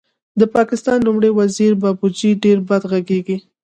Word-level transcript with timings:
د 0.39 0.41
پاکستان 0.55 0.97
لومړی 1.07 1.29
وزیر 1.39 1.71
بابوجي 1.81 2.31
ډېر 2.43 2.57
بد 2.69 2.83
غږېږي 2.91 3.37